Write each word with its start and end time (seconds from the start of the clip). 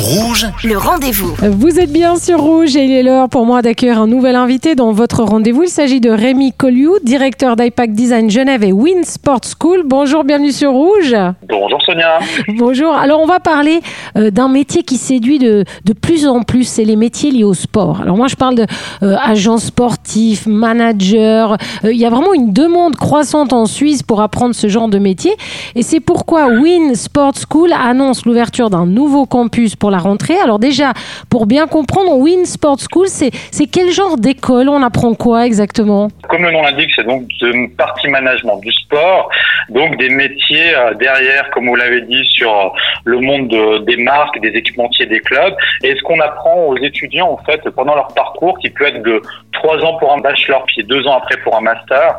Rouge, 0.00 0.46
le 0.64 0.78
rendez-vous. 0.78 1.34
Vous 1.42 1.78
êtes 1.78 1.92
bien 1.92 2.16
sur 2.16 2.40
Rouge 2.40 2.74
et 2.74 2.86
il 2.86 2.90
est 2.90 3.02
l'heure 3.02 3.28
pour 3.28 3.44
moi 3.44 3.60
d'accueillir 3.60 4.00
un 4.00 4.06
nouvel 4.06 4.34
invité 4.34 4.74
dans 4.74 4.92
votre 4.92 5.24
rendez-vous. 5.24 5.64
Il 5.64 5.68
s'agit 5.68 6.00
de 6.00 6.08
Rémi 6.08 6.54
Colliou, 6.54 6.94
directeur 7.04 7.54
d'IPAC 7.54 7.92
Design 7.92 8.30
Genève 8.30 8.64
et 8.64 8.72
Win 8.72 9.04
Sport 9.04 9.42
School. 9.44 9.82
Bonjour, 9.84 10.24
bienvenue 10.24 10.52
sur 10.52 10.72
Rouge. 10.72 11.14
Bonjour 11.46 11.82
Sonia. 11.82 12.18
Bonjour. 12.56 12.94
Alors 12.94 13.20
on 13.20 13.26
va 13.26 13.40
parler 13.40 13.82
euh, 14.16 14.30
d'un 14.30 14.48
métier 14.48 14.84
qui 14.84 14.96
séduit 14.96 15.38
de, 15.38 15.66
de 15.84 15.92
plus 15.92 16.26
en 16.26 16.44
plus, 16.44 16.64
c'est 16.64 16.84
les 16.84 16.96
métiers 16.96 17.30
liés 17.30 17.44
au 17.44 17.54
sport. 17.54 18.00
Alors 18.00 18.16
moi 18.16 18.26
je 18.26 18.36
parle 18.36 18.54
de 18.54 18.66
euh, 19.02 19.58
sportif, 19.58 20.46
manager. 20.46 21.58
Euh, 21.84 21.92
il 21.92 21.98
y 21.98 22.06
a 22.06 22.10
vraiment 22.10 22.32
une 22.32 22.54
demande 22.54 22.96
croissante 22.96 23.52
en 23.52 23.66
Suisse 23.66 24.02
pour 24.02 24.22
apprendre 24.22 24.54
ce 24.54 24.68
genre 24.68 24.88
de 24.88 24.98
métier 24.98 25.36
et 25.74 25.82
c'est 25.82 26.00
pourquoi 26.00 26.46
Win 26.46 26.94
Sport 26.94 27.34
School 27.50 27.70
annonce 27.74 28.24
l'ouverture 28.24 28.70
d'un 28.70 28.86
nouveau 28.86 29.26
campus 29.26 29.76
pour 29.76 29.89
la 29.90 29.98
rentrée. 29.98 30.38
Alors 30.42 30.58
déjà, 30.58 30.92
pour 31.30 31.46
bien 31.46 31.66
comprendre, 31.66 32.16
Win 32.16 32.44
Sport 32.44 32.78
School, 32.90 33.06
c'est, 33.08 33.30
quel 33.72 33.90
genre 33.90 34.16
d'école 34.16 34.68
On 34.68 34.82
apprend 34.82 35.14
quoi 35.14 35.46
exactement? 35.46 36.08
Comme 36.28 36.42
le 36.44 36.50
nom 36.52 36.62
l'indique, 36.62 36.90
c'est 36.94 37.06
donc 37.06 37.24
une 37.42 37.70
partie 37.70 38.08
management 38.08 38.58
du 38.60 38.72
sport, 38.72 39.28
donc 39.68 39.96
des 39.98 40.08
métiers 40.08 40.74
euh, 40.76 40.94
derrière, 40.94 41.50
comme 41.50 41.66
vous 41.68 41.76
l'avez 41.76 42.02
dit, 42.02 42.22
sur 42.32 42.50
euh, 42.52 42.68
le 43.04 43.18
monde 43.20 43.48
de- 43.48 43.78
des 43.84 43.96
marques, 43.96 44.40
des 44.40 44.48
équipementiers, 44.48 45.06
des 45.06 45.20
clubs. 45.20 45.54
Et 45.82 45.94
ce 45.96 46.02
qu'on 46.02 46.20
apprend 46.20 46.66
aux 46.66 46.76
étudiants, 46.76 47.30
en 47.30 47.38
fait, 47.44 47.68
pendant 47.70 47.94
leur 47.94 48.08
parcours, 48.14 48.58
qui 48.58 48.70
peut 48.70 48.86
être 48.86 49.02
de 49.02 49.20
trois 49.52 49.78
ans 49.84 49.96
pour 49.98 50.12
un 50.12 50.18
bachelor, 50.18 50.64
puis 50.66 50.84
deux 50.84 51.06
ans 51.06 51.16
après 51.18 51.36
pour 51.38 51.56
un 51.56 51.60
master, 51.60 52.18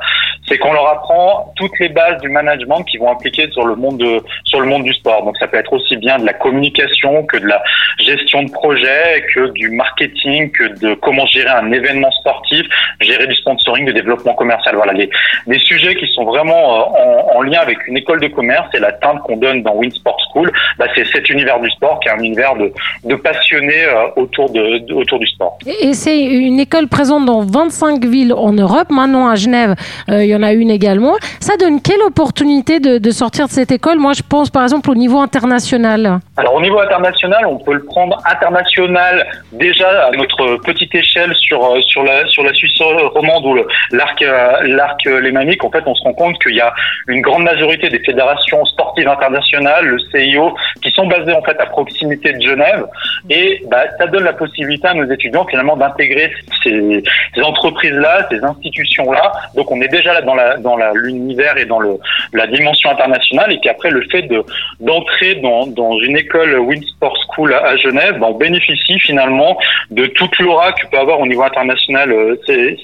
c'est 0.51 0.57
qu'on 0.57 0.73
leur 0.73 0.87
apprend 0.87 1.53
toutes 1.55 1.79
les 1.79 1.87
bases 1.87 2.19
du 2.21 2.27
management 2.29 2.83
qui 2.83 2.97
vont 2.97 3.09
impliquer 3.09 3.49
sur 3.51 3.65
le 3.65 3.75
monde 3.75 3.97
de, 3.97 4.21
sur 4.43 4.59
le 4.59 4.67
monde 4.67 4.83
du 4.83 4.93
sport. 4.93 5.23
Donc 5.23 5.37
ça 5.37 5.47
peut 5.47 5.57
être 5.57 5.71
aussi 5.71 5.95
bien 5.95 6.19
de 6.19 6.25
la 6.25 6.33
communication 6.33 7.23
que 7.23 7.37
de 7.37 7.47
la 7.47 7.63
gestion 7.99 8.43
de 8.43 8.51
projet, 8.51 9.25
que 9.33 9.51
du 9.51 9.69
marketing, 9.69 10.51
que 10.51 10.79
de 10.79 10.93
comment 10.95 11.25
gérer 11.27 11.49
un 11.49 11.71
événement 11.71 12.11
sportif, 12.11 12.65
gérer 12.99 13.27
du 13.27 13.35
sponsoring, 13.35 13.85
du 13.85 13.93
développement 13.93 14.33
commercial. 14.33 14.75
Voilà, 14.75 14.91
les, 14.91 15.09
des 15.47 15.59
sujets 15.59 15.95
qui 15.95 16.07
sont 16.07 16.25
vraiment 16.25 16.51
euh, 16.51 17.33
en, 17.33 17.37
en 17.37 17.41
lien 17.43 17.59
avec 17.61 17.87
une 17.87 17.97
école 17.97 18.19
de 18.19 18.27
commerce 18.27 18.67
et 18.73 18.79
la 18.79 18.91
teinte 18.91 19.19
qu'on 19.21 19.37
donne 19.37 19.63
dans 19.63 19.75
Winsport 19.75 20.17
School, 20.33 20.51
bah, 20.77 20.87
c'est 20.95 21.05
cet 21.07 21.29
univers 21.29 21.61
du 21.61 21.69
sport 21.69 21.99
qui 22.01 22.09
est 22.09 22.11
un 22.11 22.19
univers 22.19 22.55
de, 22.55 22.73
de 23.05 23.15
passionnés 23.15 23.85
euh, 23.85 24.07
autour, 24.17 24.49
de, 24.49 24.93
autour 24.93 25.19
du 25.19 25.27
sport. 25.27 25.57
Et 25.81 25.93
c'est 25.93 26.19
une 26.19 26.59
école 26.59 26.89
présente 26.89 27.25
dans 27.25 27.39
25 27.39 28.03
villes 28.03 28.33
en 28.33 28.51
Europe. 28.51 28.89
Maintenant, 28.89 29.29
à 29.29 29.35
Genève, 29.35 29.75
euh, 30.09 30.23
il 30.23 30.29
y 30.29 30.35
en 30.35 30.40
a 30.43 30.53
une 30.53 30.69
également. 30.69 31.15
Ça 31.39 31.57
donne 31.57 31.81
quelle 31.81 32.01
opportunité 32.01 32.79
de 32.79 33.11
sortir 33.11 33.47
de 33.47 33.51
cette 33.51 33.71
école? 33.71 33.99
Moi, 33.99 34.13
je 34.13 34.21
pense 34.27 34.49
par 34.49 34.63
exemple 34.63 34.89
au 34.89 34.95
niveau 34.95 35.19
international. 35.19 36.19
Alors 36.41 36.55
au 36.55 36.61
niveau 36.61 36.79
international, 36.79 37.45
on 37.45 37.59
peut 37.59 37.73
le 37.73 37.85
prendre 37.85 38.17
international 38.25 39.27
déjà 39.51 40.07
à 40.07 40.11
notre 40.11 40.55
petite 40.65 40.93
échelle 40.95 41.31
sur 41.35 41.63
euh, 41.63 41.79
sur 41.81 42.03
la 42.03 42.25
sur 42.33 42.41
la 42.41 42.51
Suisse 42.53 42.81
romande 42.81 43.45
ou 43.45 43.53
l'arc 43.91 44.19
euh, 44.23 44.53
l'arc 44.63 45.05
lémanique. 45.05 45.63
En 45.63 45.69
fait, 45.69 45.83
on 45.85 45.93
se 45.93 46.01
rend 46.03 46.13
compte 46.13 46.41
qu'il 46.41 46.55
y 46.55 46.59
a 46.61 46.73
une 47.07 47.21
grande 47.21 47.43
majorité 47.43 47.89
des 47.89 47.99
fédérations 47.99 48.65
sportives 48.65 49.07
internationales, 49.07 49.85
le 49.85 49.99
CIO, 50.09 50.55
qui 50.81 50.89
sont 50.97 51.05
basées 51.05 51.33
en 51.33 51.43
fait 51.43 51.59
à 51.61 51.67
proximité 51.67 52.33
de 52.33 52.41
Genève. 52.41 52.85
Et 53.29 53.61
bah, 53.69 53.83
ça 53.99 54.07
donne 54.07 54.23
la 54.23 54.33
possibilité 54.33 54.87
à 54.87 54.95
nos 54.95 55.05
étudiants 55.11 55.45
finalement 55.45 55.77
d'intégrer 55.77 56.33
ces, 56.63 57.03
ces 57.35 57.41
entreprises-là, 57.43 58.27
ces 58.31 58.43
institutions-là. 58.43 59.31
Donc 59.55 59.69
on 59.71 59.79
est 59.79 59.89
déjà 59.89 60.11
là 60.13 60.21
dans 60.23 60.33
la 60.35 60.57
dans 60.57 60.75
la- 60.75 60.91
l'univers 60.95 61.55
et 61.59 61.65
dans 61.65 61.79
le 61.79 61.99
la 62.33 62.47
dimension 62.47 62.89
internationale. 62.89 63.51
Et 63.53 63.59
puis 63.59 63.69
après 63.69 63.91
le 63.91 64.01
fait 64.11 64.23
de 64.23 64.43
d'entrer 64.79 65.35
dans, 65.35 65.67
dans 65.67 65.99
une 65.99 66.17
école 66.17 66.30
Winsport 66.37 67.17
School 67.27 67.53
à, 67.53 67.75
Genève, 67.77 68.19
ben, 68.19 68.27
on 68.27 68.33
bénéficie 68.37 68.99
finalement 68.99 69.57
de 69.89 70.05
toute 70.07 70.37
l'aura 70.39 70.71
que 70.73 70.87
peut 70.87 70.97
avoir 70.97 71.19
au 71.19 71.27
niveau 71.27 71.43
international 71.43 72.11
euh, 72.11 72.35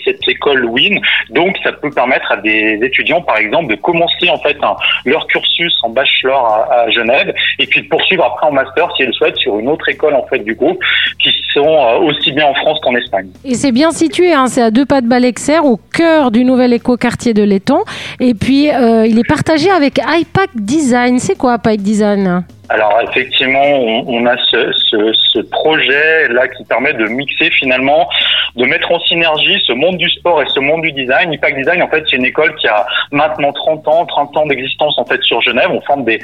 cette 0.03 0.27
école 0.27 0.65
Win. 0.65 0.99
Donc 1.29 1.57
ça 1.63 1.71
peut 1.71 1.89
permettre 1.91 2.31
à 2.31 2.37
des 2.37 2.79
étudiants, 2.83 3.21
par 3.21 3.37
exemple, 3.37 3.67
de 3.69 3.75
commencer 3.75 4.29
en 4.29 4.37
fait 4.39 4.57
un- 4.63 4.75
leur 5.05 5.27
cursus 5.27 5.75
en 5.83 5.89
bachelor 5.89 6.45
à, 6.45 6.73
à 6.81 6.89
Genève 6.89 7.33
et 7.59 7.67
puis 7.67 7.81
de 7.81 7.87
poursuivre 7.87 8.23
après 8.25 8.47
en 8.47 8.51
master 8.51 8.89
si 8.95 9.03
elles 9.03 9.07
le 9.09 9.13
souhaitent 9.13 9.37
sur 9.37 9.57
une 9.59 9.69
autre 9.69 9.87
école 9.89 10.13
en 10.15 10.25
fait 10.27 10.39
du 10.39 10.55
groupe 10.55 10.79
qui 11.19 11.31
sont 11.57 11.67
euh, 11.67 11.99
aussi 11.99 12.31
bien 12.31 12.45
en 12.45 12.53
France 12.53 12.79
qu'en 12.81 12.95
Espagne. 12.95 13.29
Et 13.43 13.55
c'est 13.55 13.71
bien 13.71 13.91
situé, 13.91 14.33
hein, 14.33 14.47
c'est 14.47 14.61
à 14.61 14.71
deux 14.71 14.85
pas 14.85 15.01
de 15.01 15.07
Balexer, 15.07 15.59
au 15.59 15.77
cœur 15.77 16.31
du 16.31 16.43
nouvel 16.45 16.73
écoquartier 16.73 17.33
de 17.33 17.43
l'Étang. 17.43 17.83
Et 18.19 18.33
puis, 18.33 18.69
euh, 18.71 19.05
il 19.05 19.19
est 19.19 19.27
partagé 19.27 19.69
avec 19.69 19.99
iPac 19.99 20.49
Design. 20.55 21.19
C'est 21.19 21.37
quoi 21.37 21.55
iPac 21.55 21.77
Design 21.77 22.43
Alors 22.69 22.99
effectivement, 23.09 23.63
on, 23.63 24.05
on 24.07 24.25
a 24.25 24.35
ce, 24.49 24.71
ce, 24.89 25.13
ce 25.13 25.39
projet 25.39 26.27
là 26.29 26.47
qui 26.47 26.63
permet 26.65 26.93
de 26.93 27.05
mixer 27.05 27.49
finalement, 27.51 28.07
de 28.55 28.65
mettre 28.65 28.91
en 28.91 28.99
synergie 29.01 29.59
ce 29.65 29.73
monde 29.73 29.97
du 29.97 30.09
sport 30.09 30.41
et 30.41 30.45
ce 30.53 30.59
monde 30.59 30.81
du 30.81 30.91
design. 30.91 31.31
IPAC 31.33 31.55
Design, 31.55 31.81
en 31.83 31.87
fait, 31.87 32.03
c'est 32.09 32.17
une 32.17 32.25
école 32.25 32.55
qui 32.55 32.67
a 32.67 32.85
maintenant 33.11 33.53
30 33.53 33.87
ans, 33.87 34.05
30 34.05 34.37
ans 34.37 34.45
d'existence 34.45 34.97
en 34.97 35.05
fait 35.05 35.21
sur 35.23 35.41
Genève. 35.41 35.69
On 35.71 35.81
forme 35.81 36.03
des, 36.03 36.19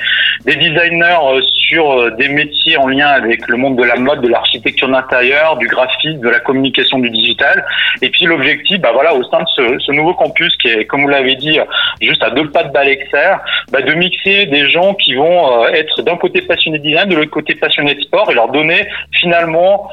des 0.46 0.56
designers 0.56 1.20
euh, 1.24 1.42
sur 1.70 2.12
des 2.16 2.30
métiers 2.30 2.78
en 2.78 2.88
lien 2.88 3.08
avec 3.08 3.48
le 3.48 3.58
monde 3.58 3.78
de 3.78 3.84
la 3.84 3.96
mode, 3.96 4.22
de 4.22 4.28
l'architecture 4.28 4.90
d'intérieur, 4.90 5.23
du 5.60 5.68
graphisme, 5.68 6.20
de 6.20 6.30
la 6.30 6.40
communication, 6.40 7.00
du 7.00 7.10
digital. 7.10 7.66
Et 8.02 8.10
puis 8.10 8.26
l'objectif, 8.26 8.80
bah 8.80 8.92
voilà, 8.94 9.14
au 9.14 9.24
sein 9.24 9.40
de 9.40 9.48
ce, 9.56 9.80
ce 9.80 9.92
nouveau 9.92 10.14
campus 10.14 10.56
qui 10.58 10.70
est, 10.70 10.86
comme 10.86 11.04
vous 11.04 11.10
l'avez 11.10 11.36
dit, 11.36 11.60
juste 12.02 12.24
à 12.24 12.30
deux 12.30 12.50
pas 12.50 12.64
de 12.64 12.72
Balexer, 12.72 13.36
bah, 13.72 13.82
de 13.82 13.94
mixer 13.94 14.46
des 14.46 14.68
gens 14.68 14.94
qui 14.94 15.16
vont 15.16 15.64
euh, 15.64 15.68
être 15.70 16.02
d'un 16.02 16.18
côté 16.18 16.42
passionnés 16.42 16.80
de 16.80 16.84
design, 16.84 17.10
de 17.10 17.16
l'autre 17.16 17.32
côté 17.32 17.56
passionnés 17.56 17.96
de 17.96 18.02
sport 18.02 18.30
et 18.32 18.34
leur 18.34 18.50
donner 18.50 18.88
finalement 19.12 19.90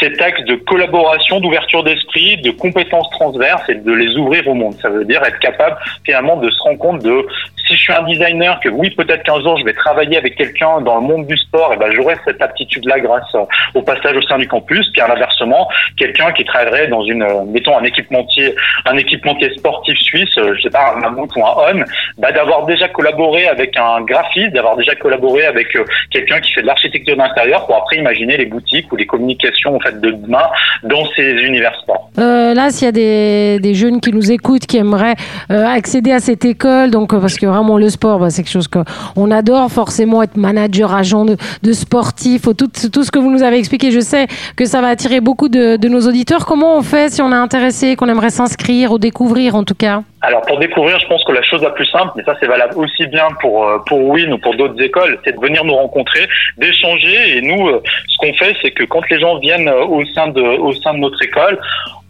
cet 0.00 0.20
axe 0.20 0.42
de 0.44 0.54
collaboration, 0.54 1.40
d'ouverture 1.40 1.82
d'esprit, 1.84 2.36
de 2.38 2.50
compétences 2.50 3.08
transverses 3.10 3.68
et 3.68 3.74
de 3.74 3.92
les 3.92 4.16
ouvrir 4.16 4.46
au 4.48 4.54
monde. 4.54 4.74
Ça 4.80 4.88
veut 4.88 5.04
dire 5.04 5.22
être 5.24 5.38
capable 5.38 5.76
finalement 6.04 6.36
de 6.36 6.50
se 6.50 6.60
rendre 6.62 6.78
compte 6.78 7.02
de 7.02 7.26
si 7.66 7.76
je 7.76 7.80
suis 7.80 7.92
un 7.92 8.02
designer, 8.02 8.60
que 8.60 8.68
oui, 8.68 8.90
peut-être 8.90 9.22
qu'un 9.22 9.40
jour 9.40 9.56
je 9.58 9.64
vais 9.64 9.72
travailler 9.72 10.18
avec 10.18 10.36
quelqu'un 10.36 10.80
dans 10.82 10.96
le 10.96 11.02
monde 11.02 11.26
du 11.26 11.36
sport, 11.36 11.72
et 11.72 11.76
ben 11.76 11.90
j'aurai 11.92 12.16
cette 12.24 12.42
aptitude-là 12.42 13.00
grâce 13.00 13.34
au 13.74 13.82
passage 13.82 14.16
au 14.16 14.22
sein 14.22 14.38
du 14.38 14.46
campus. 14.46 14.88
Puis 14.92 15.00
à 15.00 15.08
l'inversement, 15.08 15.68
quelqu'un 15.96 16.32
qui 16.32 16.44
travaillerait 16.44 16.88
dans 16.88 17.02
une, 17.04 17.22
euh, 17.22 17.44
mettons 17.46 17.76
un 17.76 17.84
équipementier, 17.84 18.54
un 18.84 18.96
équipementier 18.96 19.50
sportif 19.56 19.98
suisse, 19.98 20.36
euh, 20.38 20.54
je 20.56 20.62
sais 20.62 20.70
pas 20.70 20.94
un 20.94 21.00
Mammouth 21.00 21.30
ou 21.36 21.44
un 21.44 21.54
On, 21.56 21.84
bah, 22.18 22.32
d'avoir 22.32 22.66
déjà 22.66 22.88
collaboré 22.88 23.46
avec 23.46 23.76
un 23.76 24.02
graphiste, 24.02 24.52
d'avoir 24.52 24.76
déjà 24.76 24.94
collaboré 24.94 25.46
avec 25.46 25.74
euh, 25.76 25.84
quelqu'un 26.10 26.40
qui 26.40 26.52
fait 26.52 26.62
de 26.62 26.66
l'architecture 26.66 27.16
d'intérieur 27.16 27.66
pour 27.66 27.76
après 27.76 27.96
imaginer 27.96 28.36
les 28.36 28.46
boutiques 28.46 28.92
ou 28.92 28.96
les 28.96 29.06
communications 29.06 29.73
en 29.74 29.80
fait 29.80 30.00
de 30.00 30.10
demain 30.10 30.44
dans 30.82 31.04
ces 31.16 31.30
univers 31.48 31.74
sport. 31.82 32.10
Euh, 32.18 32.54
là, 32.54 32.70
s'il 32.70 32.86
y 32.86 32.88
a 32.88 32.92
des, 32.92 33.58
des 33.60 33.74
jeunes 33.74 34.00
qui 34.00 34.12
nous 34.12 34.30
écoutent, 34.30 34.66
qui 34.66 34.76
aimeraient 34.78 35.16
euh, 35.50 35.66
accéder 35.66 36.12
à 36.12 36.20
cette 36.20 36.44
école, 36.44 36.90
donc 36.90 37.12
euh, 37.12 37.20
parce 37.20 37.36
que 37.36 37.46
vraiment 37.46 37.76
le 37.78 37.88
sport, 37.88 38.18
bah, 38.18 38.30
c'est 38.30 38.42
quelque 38.42 38.52
chose 38.52 38.68
qu'on 38.68 39.30
adore 39.30 39.70
forcément 39.70 40.22
être 40.22 40.36
manager, 40.36 40.94
agent 40.94 41.24
de, 41.24 41.36
de 41.62 41.72
sportif, 41.72 42.42
tout, 42.56 42.68
tout 42.92 43.02
ce 43.04 43.10
que 43.10 43.18
vous 43.18 43.30
nous 43.30 43.42
avez 43.42 43.58
expliqué. 43.58 43.90
Je 43.90 44.00
sais 44.00 44.26
que 44.56 44.64
ça 44.64 44.80
va 44.80 44.88
attirer 44.88 45.20
beaucoup 45.20 45.48
de, 45.48 45.76
de 45.76 45.88
nos 45.88 46.00
auditeurs. 46.00 46.46
Comment 46.46 46.76
on 46.76 46.82
fait 46.82 47.12
si 47.12 47.22
on 47.22 47.30
est 47.32 47.34
intéressé, 47.34 47.96
qu'on 47.96 48.08
aimerait 48.08 48.30
s'inscrire 48.30 48.92
ou 48.92 48.98
découvrir 48.98 49.54
en 49.54 49.64
tout 49.64 49.74
cas? 49.74 50.02
Alors 50.22 50.40
pour 50.42 50.58
découvrir, 50.58 50.98
je 50.98 51.06
pense 51.06 51.22
que 51.24 51.32
la 51.32 51.42
chose 51.42 51.62
la 51.62 51.70
plus 51.70 51.84
simple, 51.86 52.12
mais 52.16 52.24
ça 52.24 52.34
c'est 52.40 52.46
valable 52.46 52.72
aussi 52.76 53.06
bien 53.08 53.28
pour 53.42 53.66
pour 53.86 54.08
Win 54.08 54.32
ou 54.32 54.38
pour 54.38 54.56
d'autres 54.56 54.80
écoles, 54.80 55.18
c'est 55.22 55.36
de 55.36 55.40
venir 55.40 55.64
nous 55.64 55.74
rencontrer, 55.74 56.26
d'échanger. 56.56 57.36
Et 57.36 57.42
nous, 57.42 57.68
ce 58.08 58.16
qu'on 58.18 58.32
fait, 58.34 58.56
c'est 58.62 58.70
que 58.70 58.84
quand 58.84 59.02
les 59.10 59.20
gens 59.20 59.38
viennent 59.38 59.53
au 59.68 60.04
sein 60.06 60.28
de 60.28 60.40
au 60.40 60.72
sein 60.72 60.94
de 60.94 60.98
notre 60.98 61.22
école, 61.22 61.58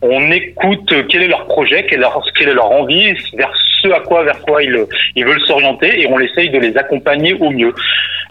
on 0.02 0.30
écoute 0.30 0.92
quel 1.08 1.22
est 1.22 1.28
leur 1.28 1.46
projet, 1.46 1.86
quelle 1.86 1.98
est 1.98 2.02
leur, 2.02 2.22
quelle 2.36 2.48
est 2.48 2.54
leur 2.54 2.70
envie, 2.70 3.14
vers 3.36 3.52
ce 3.80 3.88
à 3.88 4.00
quoi 4.00 4.24
vers 4.24 4.40
quoi 4.42 4.62
ils 4.62 4.86
ils 5.16 5.24
veulent 5.24 5.40
s'orienter, 5.42 6.00
et 6.00 6.06
on 6.08 6.18
essaye 6.20 6.50
de 6.50 6.58
les 6.58 6.76
accompagner 6.76 7.34
au 7.34 7.50
mieux. 7.50 7.74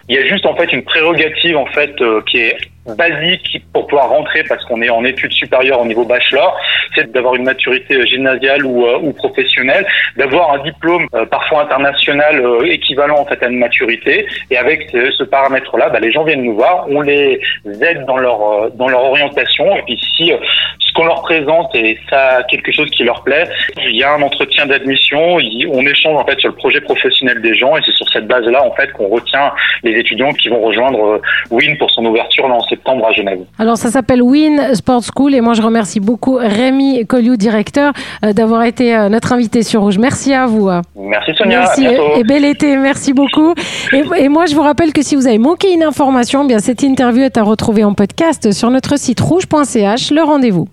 Il 0.10 0.16
y 0.16 0.20
a 0.20 0.26
juste 0.26 0.46
en 0.46 0.56
fait 0.56 0.72
une 0.74 0.84
prérogative 0.84 1.58
en 1.58 1.66
fait 1.68 1.94
euh, 2.02 2.22
qui 2.30 2.38
est 2.40 2.58
basique 2.86 3.64
pour 3.72 3.88
pouvoir 3.88 4.10
rentrer 4.10 4.44
parce 4.44 4.64
qu'on 4.66 4.82
est 4.82 4.90
en 4.90 5.04
études 5.06 5.32
supérieures 5.32 5.82
au 5.82 5.86
niveau 5.86 6.06
bachelor, 6.06 6.58
c'est 6.96 7.12
d'avoir 7.12 7.36
une 7.36 7.44
maturité 7.44 8.06
gymnasiale 8.06 8.66
ou, 8.66 8.86
euh, 8.86 9.00
ou 9.02 9.14
professionnelle, 9.14 9.86
d'avoir 10.18 10.54
un 10.54 10.64
diplôme 10.64 11.08
euh, 11.14 11.26
parfois 11.26 11.64
international 11.64 12.40
euh, 12.40 12.66
équivalent 12.66 13.20
en 13.20 13.26
fait 13.26 13.42
à 13.44 13.48
une 13.48 13.60
maturité. 13.60 14.28
Et 14.52 14.58
avec 14.58 14.90
ce, 14.92 15.12
ce 15.12 15.24
paramètre-là, 15.24 15.90
bah, 15.90 16.00
les 16.00 16.12
gens 16.12 16.24
viennent 16.24 16.44
nous 16.44 16.56
voir, 16.56 16.86
on 16.90 17.02
les 17.02 17.40
aide 17.82 18.06
dans 18.06 18.18
leur 18.18 18.42
euh, 18.42 18.70
dans 18.76 18.88
leur 18.88 19.04
orientation. 19.04 19.76
Et 19.78 19.82
puis 19.84 20.00
si 20.16 20.32
euh, 20.32 20.38
ce 20.80 20.94
qu'on 20.94 21.06
leur 21.06 21.22
présente 21.22 21.74
et 21.76 21.98
ça 22.10 22.44
quelque 22.50 22.72
chose 22.72 22.90
qui 22.92 23.04
leur 23.04 23.24
plaît, 23.24 23.48
il 23.78 23.96
y 23.96 24.04
a 24.04 24.14
un 24.14 24.22
entretien 24.22 24.66
d'admission, 24.66 25.38
on 25.72 25.86
échange 25.86 26.20
en 26.20 26.26
fait 26.26 26.40
sur 26.40 26.50
le 26.50 26.56
projet 26.56 26.82
professionnel 26.82 27.42
des 27.42 27.56
gens 27.56 27.76
et 27.78 27.82
c'est 27.86 27.94
sur 27.94 28.08
cette 28.10 28.28
base-là 28.28 28.64
en 28.64 28.72
fait 28.76 28.92
qu'on 28.94 29.08
retient 29.08 29.52
les 29.84 29.98
étudiants 29.98 30.32
qui 30.34 30.50
vont 30.50 30.62
rejoindre 30.62 31.04
euh, 31.04 31.22
Win 31.52 31.78
pour 31.78 31.90
son 31.92 32.06
ouverture 32.06 32.48
là 32.48 32.56
en 32.56 32.62
septembre 32.76 33.06
à 33.08 33.12
Genève. 33.12 33.40
Alors 33.60 33.78
ça 33.78 33.90
s'appelle 33.90 34.22
Win 34.22 34.76
Sport 34.76 35.04
School 35.04 35.36
et 35.36 35.42
moi 35.42 35.54
je 35.54 35.62
remercie 35.62 36.00
beaucoup 36.00 36.36
Rémi 36.36 37.06
Colliou, 37.06 37.36
directeur, 37.36 37.94
d'avoir 38.22 38.64
été 38.64 39.08
notre 39.10 39.34
invité 39.34 39.64
sur 39.64 39.82
Rouge. 39.82 39.98
Merci 39.98 40.34
à 40.34 40.46
vous. 40.46 40.70
Merci 40.96 41.32
Sonia. 41.36 41.60
Merci 41.60 41.86
et, 41.86 42.24
bel 42.24 42.46
été. 42.46 42.78
Merci 42.78 43.14
beaucoup. 43.14 43.54
Et, 43.92 44.04
et, 44.18 44.30
moi 44.30 44.46
je 44.46 44.56
vous 44.56 44.62
rappelle 44.62 44.94
que 44.94 45.02
si 45.02 45.16
vous 45.16 45.28
avez 45.28 45.38
manqué 45.38 45.74
une 45.74 45.84
information, 45.84 46.44
eh 46.44 46.48
bien 46.48 46.60
cette 46.60 46.84
interview 46.84 47.24
est 47.24 47.38
à 47.38 47.44
retrouver 47.44 47.84
en 47.84 47.94
podcast 47.94 48.52
sur 48.52 48.70
notre 48.70 48.98
site 48.98 49.20
rouge.ch. 49.20 50.12
Le 50.12 50.24
rendez-vous. 50.24 50.68